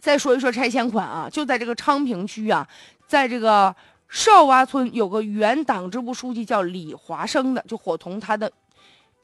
[0.00, 2.66] 再说一说拆迁款啊，就在这个昌平区啊，
[3.06, 3.74] 在这个
[4.08, 8.50] 少洼村有个原党支部书记叫李华生的，就伙同他的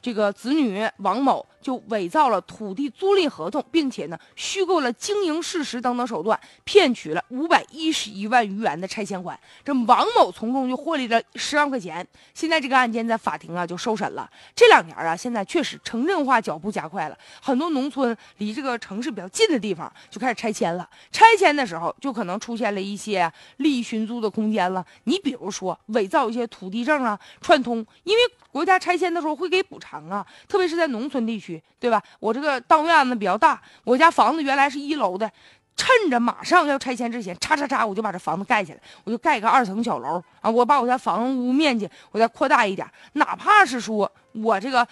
[0.06, 1.44] 这个子女王某。
[1.66, 9.36] 就伪造了土地租赁合同，并且呢，虚构了经营事实等等手段，骗取了五百一十一万余元的拆迁款。
[9.64, 12.06] 这王某从中就获利了十万块钱。
[12.34, 14.30] 现在这个案件在法庭啊就受审了。
[14.54, 20.88] 这两年啊，现在确实城镇化脚步加快了，很多农村离这个城市比较近的地方就开始拆迁了。
[21.10, 24.86] 拆迁的时候就可能出现了一些利益寻租的空间了。
[25.02, 31.62] 你比如说伪造一些土地证啊，串通，因为国家拆迁的时候会给补偿啊，特别是在农村地区。
[31.78, 32.02] 对吧？
[32.18, 35.30] 我这个当院子比较大，我家房子原来是一楼的，
[35.76, 44.84] 趁着马上要拆迁之前，嚓嚓嚓，我就把这房子盖起来，我就盖个二层小楼啊，我把我家房屋面积我再扩大一点，哪怕是说我这个。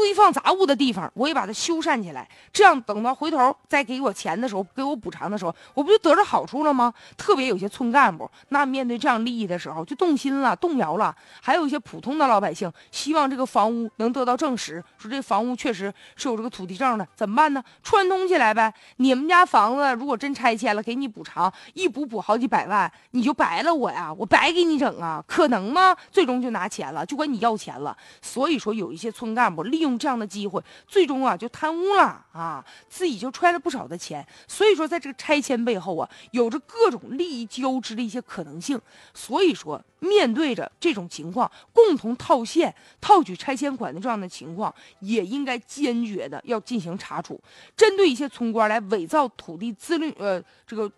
[0.00, 2.28] 堆放杂物的地方，我也把它修缮起来。
[2.52, 6.92] 这样等到回头再给我钱的时候，给我补偿的时候，我不就得着好处了吗？
[7.16, 11.14] 特别有些村干部，那面对这样利益的时候，就动心了、动摇了。
[11.40, 17.62] 还有一些普通的老百姓，希望这个房屋能得到证实，说这房屋确实是有这个土地证的，怎么办呢？
[17.82, 18.72] 串通起来呗。
[18.96, 25.96] 你们家房子如果真拆迁了，给你补偿，一补补好几百万，你就白了我呀，我白给你整啊，可能吗？
[26.10, 27.96] 最终就拿钱了，就管你要钱了。
[28.20, 29.96] 所以说，有一些村干部利用用。
[29.98, 34.26] 这样的机会，最终啊就贪污了啊，自己就揣了不少的钱。
[34.46, 38.80] 所以说，在这个拆迁背后啊，有着各种利益交织的一些可能性。
[39.14, 47.40] 所以说，面对着这种情况，共同套现、套取拆迁款的这样的情况，也应该坚决的要进行查处。
[47.74, 50.90] 针对一些村官来伪造土地自赁呃这个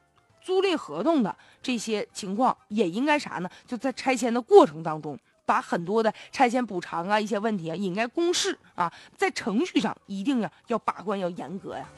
[0.42, 3.48] 租赁合同的这些情况，也应该啥呢？
[3.66, 5.18] 就在拆迁的过程当中。
[5.48, 11.88] 把很多的拆迁补偿啊，一些问题啊，应该公示啊，在程序上一定要要把关，要严格呀。